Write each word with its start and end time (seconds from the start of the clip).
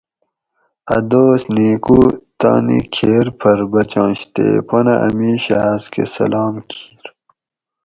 اۤ 0.95 1.01
دوس 1.09 1.41
نیکو 1.55 1.99
تانی 2.39 2.79
کھیر 2.93 3.25
پھر 3.39 3.59
بچنش 3.71 4.19
تے 4.33 4.47
پنہ 4.67 4.95
اَ 5.05 5.09
مِیشہ 5.17 5.57
آس 5.69 5.83
کہ 5.93 6.03
سلام 6.15 6.55
کیر 6.69 7.03